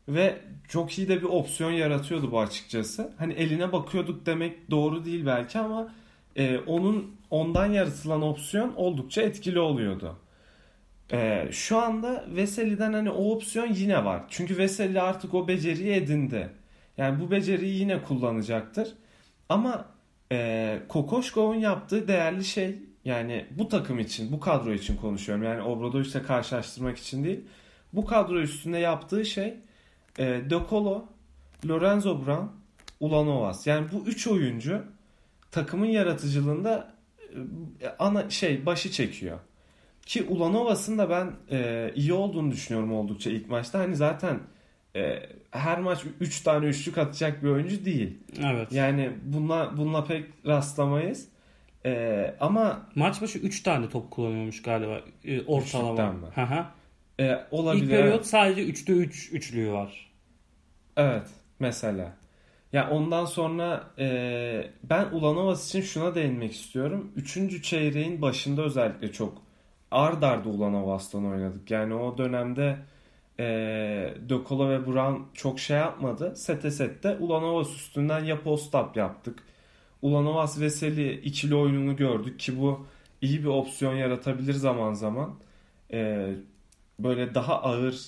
[0.09, 3.13] ve çok iyi de bir opsiyon yaratıyordu bu açıkçası.
[3.19, 5.93] Hani eline bakıyorduk demek doğru değil belki ama
[6.37, 10.17] eee, onun ondan yaratılan opsiyon oldukça etkili oluyordu.
[11.13, 14.23] Eee, şu anda Veseli'den hani o opsiyon yine var.
[14.29, 16.51] Çünkü Veseli artık o beceriyi edindi.
[16.99, 18.89] Yani bu beceriyi yine kullanacaktır.
[19.49, 19.85] Ama
[20.33, 25.45] e, Kokoşkov'un yaptığı değerli şey yani bu takım için, bu kadro için konuşuyorum.
[25.45, 27.41] Yani Obradovic'le karşılaştırmak için değil.
[27.97, 29.55] Bu kadro üstünde yaptığı şey
[30.19, 31.05] e, De Colo,
[31.69, 32.47] Lorenzo Brown,
[33.01, 33.67] Ulanovas.
[33.67, 34.83] Yani bu üç oyuncu
[35.51, 36.95] takımın yaratıcılığında
[37.83, 39.39] e, ana şey başı çekiyor.
[40.07, 43.79] Ki Ulanovas'ın da ben e, iyi olduğunu düşünüyorum oldukça ilk maçta.
[43.79, 44.41] Hani zaten
[44.97, 48.19] e, her maç 3 tane üçlük atacak bir oyuncu değil.
[48.45, 48.73] Evet.
[48.73, 51.29] Yani bununla bununla pek rastlamayız.
[51.87, 55.93] E, ama Maç başı 3 tane top kullanıyormuş galiba e, ortalama.
[55.93, 56.27] Üçlükten mi?
[56.35, 56.65] Hı hı.
[57.21, 57.83] E, olabilir.
[57.83, 60.11] İlk periyot sadece 3'te 3 üçlüğü var.
[60.97, 61.27] Evet
[61.59, 62.17] mesela.
[62.73, 67.13] Ya ondan sonra e, ben Ulanovas için şuna değinmek istiyorum.
[67.17, 69.43] Üçüncü çeyreğin başında özellikle çok
[69.91, 71.71] ard arda Ulanovas'tan oynadık.
[71.71, 72.77] Yani o dönemde
[73.39, 73.45] e,
[74.29, 76.37] De Colo ve Brown çok şey yapmadı.
[76.37, 79.39] Sete sette Ulanovas üstünden ya post-up yaptık.
[80.03, 82.87] Ulanovas Veseli ikili oyununu gördük ki bu
[83.23, 85.35] iyi bir opsiyon yaratabilir zaman zaman.
[85.93, 86.29] E,
[86.99, 88.07] böyle daha ağır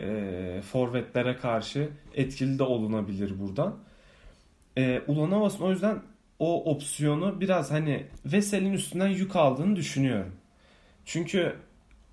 [0.00, 3.78] e, forvetlere karşı etkili de olunabilir buradan.
[4.76, 6.02] E, Ulanovas'ın o yüzden
[6.38, 10.32] o opsiyonu biraz hani Vesel'in üstünden yük aldığını düşünüyorum.
[11.04, 11.56] Çünkü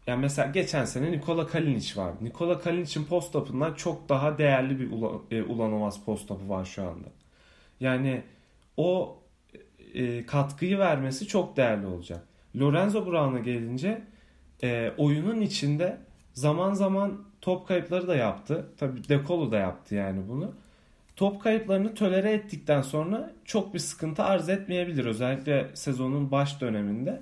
[0.08, 2.18] yani mesela geçen sene Nikola Kalinic vardı.
[2.22, 7.08] Nikola Kalinic'in post-up'ından çok daha değerli bir Ula, e, Ulanovas post-up'u var şu anda.
[7.80, 8.24] Yani
[8.78, 9.20] o
[9.94, 12.28] e, katkıyı vermesi çok değerli olacak.
[12.56, 14.02] Lorenzo Brown'a gelince
[14.64, 15.98] e, oyunun içinde
[16.38, 18.66] zaman zaman top kayıpları da yaptı.
[18.78, 20.52] Tabii De Colo da yaptı yani bunu.
[21.16, 25.06] Top kayıplarını tolere ettikten sonra çok bir sıkıntı arz etmeyebilir.
[25.06, 27.22] Özellikle sezonun baş döneminde.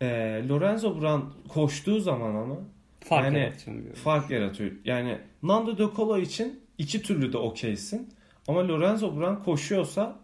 [0.00, 0.08] E,
[0.48, 2.56] Lorenzo Brown koştuğu zaman ama
[3.00, 4.70] Fark Yani yaratıyor fark yaratıyor.
[4.84, 8.14] Yani Nando De Colo için iki türlü de okeysin.
[8.48, 10.16] Ama Lorenzo Brown koşuyorsa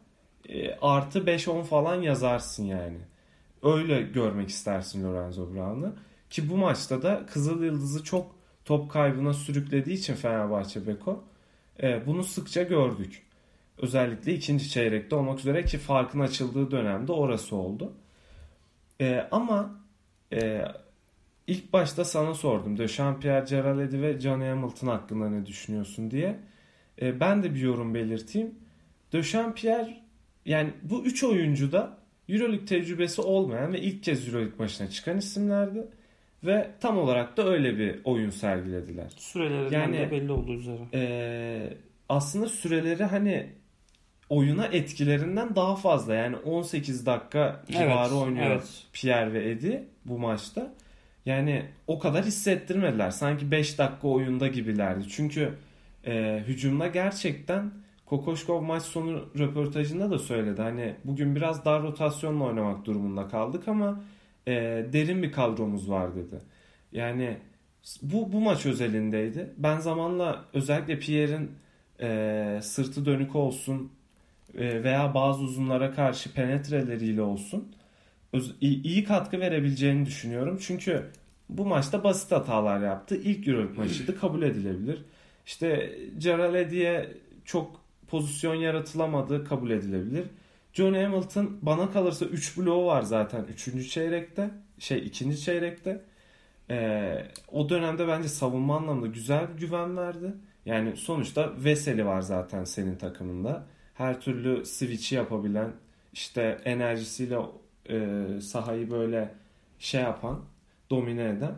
[0.48, 2.98] e, artı 5-10 falan yazarsın yani.
[3.62, 5.94] Öyle görmek istersin Lorenzo Brown'u.
[6.30, 11.24] Ki bu maçta da Kızıl Yıldız'ı çok top kaybına sürüklediği için Fenerbahçe Beko
[11.82, 13.22] e, bunu sıkça gördük.
[13.78, 17.92] Özellikle ikinci çeyrekte olmak üzere ki farkın açıldığı dönemde orası oldu.
[19.00, 19.80] E, ama
[20.32, 20.64] e,
[21.46, 22.78] ilk başta sana sordum.
[22.78, 26.40] De Jean-Pierre Geraledi ve Johnny Hamilton hakkında ne düşünüyorsun diye.
[27.02, 28.54] E, ben de bir yorum belirteyim.
[29.12, 29.96] De Jean-Pierre
[30.46, 35.88] yani bu üç oyuncu da Euroleague tecrübesi olmayan ve ilk kez Euroleague maçına çıkan isimlerdi.
[36.44, 39.10] Ve tam olarak da öyle bir oyun sergilediler.
[39.16, 40.78] Sürelerinden yani, de belli olduğu üzere.
[40.94, 41.76] E,
[42.08, 43.46] aslında süreleri hani
[44.28, 46.14] oyuna etkilerinden daha fazla.
[46.14, 48.84] Yani 18 dakika civarı evet, oynuyor evet.
[48.92, 50.74] Pierre ve Eddie bu maçta.
[51.26, 53.10] Yani o kadar hissettirmediler.
[53.10, 55.08] Sanki 5 dakika oyunda gibilerdi.
[55.08, 55.54] Çünkü
[56.06, 57.72] e, hücumda gerçekten
[58.06, 60.62] Kokoşkov maç sonu röportajında da söyledi.
[60.62, 64.00] Hani bugün biraz dar rotasyonla oynamak durumunda kaldık ama
[64.48, 66.40] e, derin bir kadromuz var dedi.
[66.92, 67.36] Yani
[68.02, 69.50] bu bu maç özelindeydi.
[69.56, 71.50] Ben zamanla özellikle Pierre'in
[72.00, 73.92] e, sırtı dönük olsun
[74.58, 77.72] e, veya bazı uzunlara karşı penetreleriyle olsun
[78.60, 80.58] iyi katkı verebileceğini düşünüyorum.
[80.62, 81.06] Çünkü
[81.48, 83.16] bu maçta basit hatalar yaptı.
[83.16, 85.02] İlk Euroleague maçıydı kabul edilebilir.
[85.46, 87.10] İşte Ceraledi'ye
[87.44, 90.24] çok pozisyon yaratılamadı kabul edilebilir.
[90.72, 93.90] John Hamilton bana kalırsa 3 bloğu var zaten 3.
[93.90, 94.50] çeyrekte.
[94.78, 95.40] Şey 2.
[95.40, 96.04] çeyrekte.
[96.70, 100.34] Ee, o dönemde bence savunma anlamında güzel güven verdi.
[100.66, 103.66] Yani sonuçta Veseli var zaten senin takımında.
[103.94, 105.72] Her türlü switch'i yapabilen
[106.12, 107.38] işte enerjisiyle
[107.90, 109.34] e, sahayı böyle
[109.78, 110.44] şey yapan,
[110.90, 111.54] domine eden.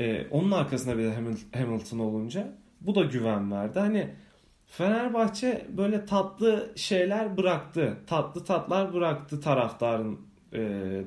[0.00, 1.14] E, onun arkasında bir de
[1.58, 3.78] Hamilton olunca bu da güven verdi.
[3.78, 4.10] Hani
[4.70, 7.96] Fenerbahçe böyle tatlı şeyler bıraktı.
[8.06, 10.20] Tatlı tatlar bıraktı taraftarın
[10.52, 10.60] e,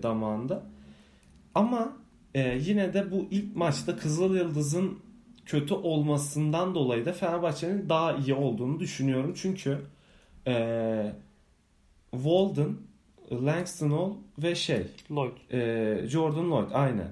[0.04, 0.64] damağında.
[1.56, 1.98] Ama
[2.34, 5.00] e, yine de bu ilk maçta Kızıl Yıldız'ın
[5.46, 9.34] kötü olmasından dolayı da Fenerbahçe'nin daha iyi olduğunu düşünüyorum.
[9.36, 9.82] Çünkü
[10.48, 11.14] e,
[12.12, 12.78] Walden,
[13.32, 15.52] Langston Hall ve şey Lloyd.
[15.52, 17.12] E, Jordan Lloyd aynen.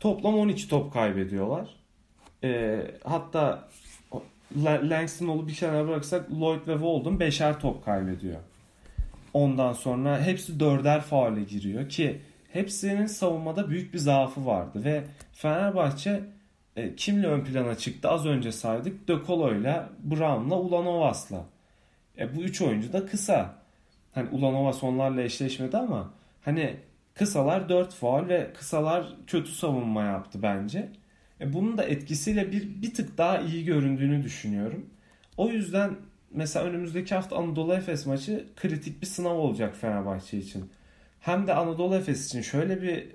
[0.00, 1.68] Toplam 12 top kaybediyorlar.
[2.44, 3.68] E, hatta
[4.64, 8.38] Langston Hall'u bir kenara bıraksak Lloyd ve Walden beşer top kaybediyor.
[9.34, 12.20] Ondan sonra hepsi dörder faale giriyor ki
[12.52, 16.22] hepsinin savunmada büyük bir zaafı vardı ve Fenerbahçe
[16.76, 18.08] e, kimle ön plana çıktı?
[18.08, 19.08] Az önce saydık.
[19.08, 21.44] De Colo'yla, Brown'la, Ulanovas'la.
[22.18, 23.54] E, bu üç oyuncu da kısa.
[24.12, 26.10] Hani Ulanovas onlarla eşleşmedi ama
[26.44, 26.76] hani
[27.14, 30.88] kısalar 4 faal ve kısalar kötü savunma yaptı bence.
[31.42, 34.86] E, bunun da etkisiyle bir, bir tık daha iyi göründüğünü düşünüyorum.
[35.36, 35.96] O yüzden
[36.30, 40.70] mesela önümüzdeki hafta Anadolu Efes maçı kritik bir sınav olacak Fenerbahçe için.
[41.20, 43.06] Hem de Anadolu Efes için şöyle bir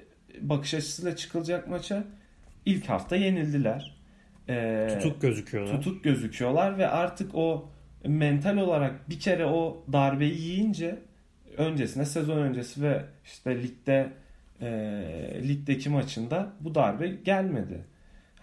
[0.41, 2.03] bakış açısıyla çıkılacak maça
[2.65, 3.97] ilk hafta yenildiler.
[4.49, 5.75] Ee, tutuk gözüküyorlar.
[5.75, 7.69] Tutuk gözüküyorlar ve artık o
[8.05, 10.99] mental olarak bir kere o darbeyi yiyince
[11.57, 14.09] öncesine sezon öncesi ve işte ligde
[14.61, 14.67] e,
[15.47, 17.85] ligdeki maçında bu darbe gelmedi.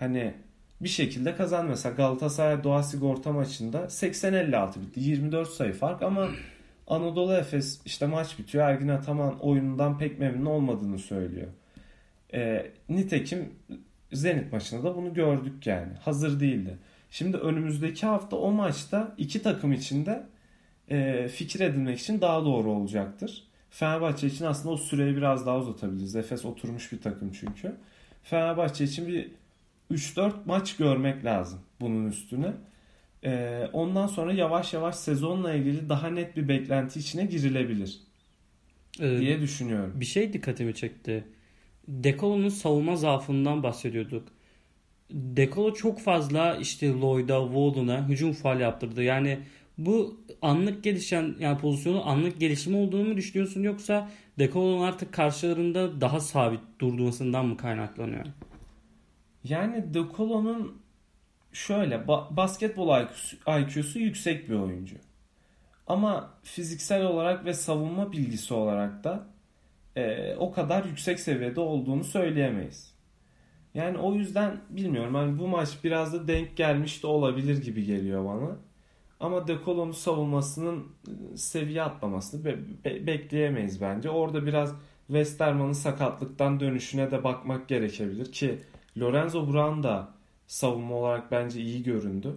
[0.05, 0.35] Hani
[0.81, 5.01] bir şekilde kazan mesela Galatasaray Doğa Sigorta maçında 80-56 bitti.
[5.01, 6.29] 24 sayı fark ama
[6.87, 8.69] Anadolu Efes işte maç bitiyor.
[8.69, 11.47] Ergin Ataman oyunundan pek memnun olmadığını söylüyor.
[12.35, 13.53] E, nitekim
[14.13, 15.93] Zenit maçında da bunu gördük yani.
[16.01, 16.79] Hazır değildi.
[17.11, 20.27] Şimdi önümüzdeki hafta o maçta iki takım içinde
[20.91, 23.45] e, fikir edinmek için daha doğru olacaktır.
[23.71, 26.17] Fenerbahçe için aslında o süreyi biraz daha uzatabiliriz.
[26.17, 27.75] Efes oturmuş bir takım çünkü.
[28.23, 29.31] Fenerbahçe için bir
[29.91, 32.53] 3-4 maç görmek lazım bunun üstüne.
[33.25, 38.01] Ee, ondan sonra yavaş yavaş sezonla ilgili daha net bir beklenti içine girilebilir
[39.01, 39.93] ee, diye düşünüyorum.
[40.01, 41.25] Bir şey dikkatimi çekti.
[41.89, 44.29] Dekolo'nun savunma zaafından bahsediyorduk.
[45.11, 49.03] Dekolo çok fazla işte Lloyd'a, Walden'a hücum faal yaptırdı.
[49.03, 49.39] Yani
[49.79, 56.21] bu anlık gelişen yani pozisyonu anlık gelişimi olduğunu mu düşünüyorsun yoksa Dekolo'nun artık karşılarında daha
[56.21, 58.25] sabit durmasından mı kaynaklanıyor?
[59.45, 60.83] Yani Dekolo'nun
[61.53, 64.97] şöyle ba- basketbol IQ'su, IQ'su yüksek bir oyuncu.
[65.87, 69.27] Ama fiziksel olarak ve savunma bilgisi olarak da
[69.97, 72.95] e, o kadar yüksek seviyede olduğunu söyleyemeyiz.
[73.75, 75.15] Yani o yüzden bilmiyorum.
[75.15, 78.57] Hani bu maç biraz da denk gelmiş de olabilir gibi geliyor bana.
[79.21, 80.87] Ama De Colo'nun savunmasının
[81.35, 84.11] e, seviye atlamasını be- be- bekleyemeyiz bence.
[84.11, 84.75] Orada biraz
[85.07, 88.59] Westerman'ın sakatlıktan dönüşüne de bakmak gerekebilir ki
[88.99, 90.09] Lorenzo Brown da
[90.47, 92.37] savunma olarak bence iyi göründü.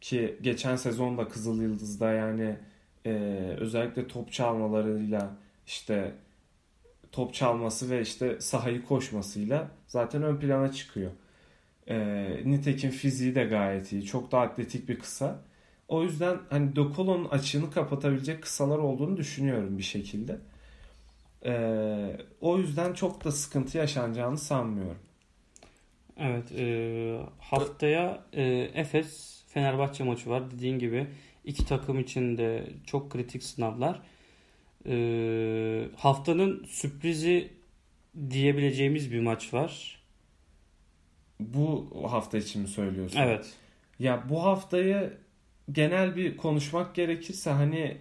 [0.00, 2.56] Ki geçen sezonda Kızıl Yıldız'da yani
[3.06, 3.10] e,
[3.58, 6.14] özellikle top çalmalarıyla işte
[7.12, 11.10] top çalması ve işte sahayı koşmasıyla zaten ön plana çıkıyor.
[11.88, 11.96] E,
[12.44, 14.04] nitekim fiziği de gayet iyi.
[14.04, 15.40] Çok da atletik bir kısa.
[15.88, 20.38] O yüzden hani Dokolon'un açığını kapatabilecek kısalar olduğunu düşünüyorum bir şekilde.
[21.44, 21.54] E,
[22.40, 24.98] o yüzden çok da sıkıntı yaşanacağını sanmıyorum.
[26.16, 26.52] Evet.
[26.52, 28.42] E, haftaya e,
[28.74, 30.50] Efes Fenerbahçe maçı var.
[30.50, 31.06] Dediğin gibi
[31.44, 34.02] iki takım için de çok kritik sınavlar.
[34.86, 37.52] E, haftanın sürprizi
[38.30, 40.02] diyebileceğimiz bir maç var.
[41.40, 43.18] Bu hafta için mi söylüyorsun?
[43.20, 43.54] Evet.
[43.98, 45.12] Ya bu haftayı
[45.72, 47.96] genel bir konuşmak gerekirse hani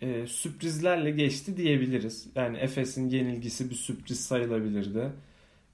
[0.00, 2.26] e, sürprizlerle geçti diyebiliriz.
[2.34, 5.12] Yani Efes'in yenilgisi bir sürpriz sayılabilirdi.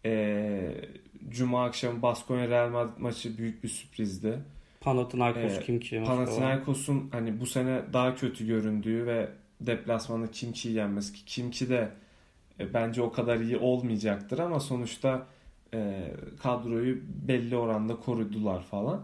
[0.05, 0.75] E,
[1.29, 4.39] Cuma akşamı Baskonya Real Madrid maçı büyük bir sürprizdi.
[4.81, 6.03] Panathinaikos Ee, kim ki?
[6.07, 9.29] Panathinaikos'un hani bu sene daha kötü göründüğü ve
[9.61, 11.89] deplasmanda Kimki'yi yenmesi ki Kimki de
[12.61, 15.27] e, bence o kadar iyi olmayacaktır ama sonuçta
[15.75, 16.11] e,
[16.43, 19.03] kadroyu belli oranda korudular falan.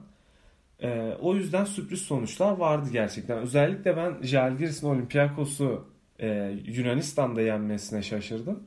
[0.83, 3.39] E, o yüzden sürpriz sonuçlar vardı gerçekten.
[3.39, 5.85] Özellikle ben Žalgiris'in Olympiakos'u
[6.21, 8.63] e, Yunanistan'da yenmesine şaşırdım.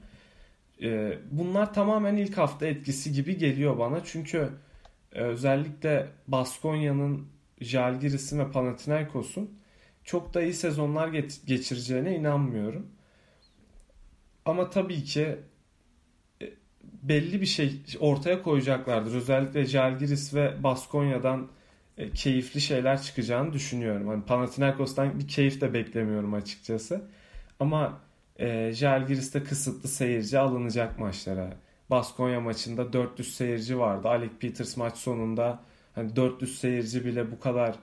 [0.84, 4.04] E, bunlar tamamen ilk hafta etkisi gibi geliyor bana.
[4.04, 4.50] Çünkü
[5.14, 7.28] e, özellikle Baskonya'nın,
[7.62, 9.60] Žalgiris'in ve Panathinaikos'un
[10.04, 11.08] çok da iyi sezonlar
[11.46, 12.88] geçireceğine inanmıyorum.
[14.46, 15.38] Ama tabii ki
[16.42, 16.50] e,
[16.84, 19.16] belli bir şey ortaya koyacaklardır.
[19.16, 21.48] Özellikle Žalgiris ve Baskonya'dan
[21.98, 24.08] e, keyifli şeyler çıkacağını düşünüyorum.
[24.08, 27.02] Hani Panathinaikos'tan bir keyif de beklemiyorum açıkçası.
[27.60, 28.02] Ama
[28.40, 31.58] e, Žalgiris'te kısıtlı seyirci alınacak maçlara.
[31.90, 34.08] Baskonya maçında 400 seyirci vardı.
[34.08, 35.60] Alec Peters maç sonunda
[35.96, 37.76] hani 400 seyirci bile bu kadar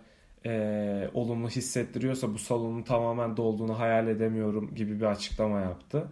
[0.47, 6.09] e, olumlu hissettiriyorsa bu salonun tamamen dolduğunu hayal edemiyorum gibi bir açıklama yaptı.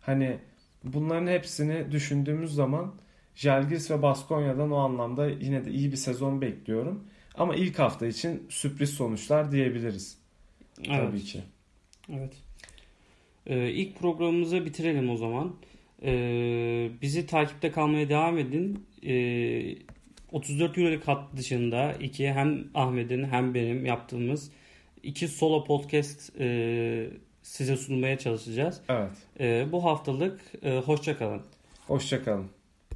[0.00, 0.38] Hani
[0.84, 2.94] bunların hepsini düşündüğümüz zaman
[3.34, 7.04] Žalgiris ve Baskonya'dan o anlamda yine de iyi bir sezon bekliyorum.
[7.34, 10.18] Ama ilk hafta için sürpriz sonuçlar diyebiliriz.
[10.78, 11.00] Evet.
[11.00, 11.42] Tabii ki.
[12.12, 12.32] Evet.
[13.48, 15.54] Ee, ilk programımızı bitirelim o zaman.
[16.02, 18.86] Ee, bizi takipte kalmaya devam edin.
[19.06, 19.76] Ee,
[20.32, 24.50] 34 Euroleague hat dışında iki hem Ahmet'in hem benim yaptığımız
[25.02, 27.10] iki solo podcast e,
[27.42, 28.80] size sunmaya çalışacağız.
[28.88, 29.10] Evet.
[29.40, 31.42] E, bu haftalık e, hoşça kalın.
[31.86, 32.57] Hoşçakalın.